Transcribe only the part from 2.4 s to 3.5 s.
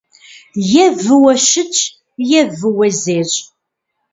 выуэ зещӏ.